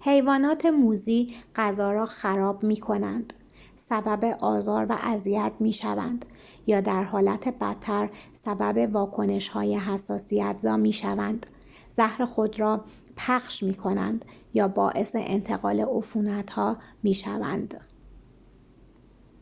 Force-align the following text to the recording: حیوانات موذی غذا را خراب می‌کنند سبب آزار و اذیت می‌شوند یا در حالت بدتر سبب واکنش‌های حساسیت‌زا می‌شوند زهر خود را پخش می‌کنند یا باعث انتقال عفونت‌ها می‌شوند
حیوانات 0.00 0.66
موذی 0.66 1.34
غذا 1.54 1.92
را 1.92 2.06
خراب 2.06 2.62
می‌کنند 2.62 3.32
سبب 3.88 4.24
آزار 4.24 4.86
و 4.88 4.98
اذیت 5.02 5.52
می‌شوند 5.60 6.24
یا 6.66 6.80
در 6.80 7.04
حالت 7.04 7.48
بدتر 7.48 8.08
سبب 8.34 8.94
واکنش‌های 8.94 9.76
حساسیت‌زا 9.78 10.76
می‌شوند 10.76 11.46
زهر 11.96 12.24
خود 12.24 12.60
را 12.60 12.84
پخش 13.16 13.62
می‌کنند 13.62 14.24
یا 14.54 14.68
باعث 14.68 15.10
انتقال 15.14 15.80
عفونت‌ها 15.88 16.76
می‌شوند 17.02 17.80